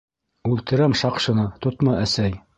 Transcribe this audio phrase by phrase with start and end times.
[0.53, 2.39] Үлтерәм шаҡшыны, тотма, әсәй!